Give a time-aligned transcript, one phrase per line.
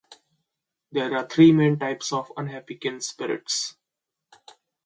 [0.91, 3.75] There are three main types of unhappy kin spirits.